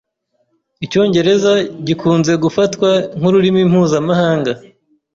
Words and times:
Icyongereza 0.85 1.51
gikunze 1.87 2.31
gufatwa 2.43 2.89
nkururimi 3.17 3.61
mpuzamahanga. 3.69 4.51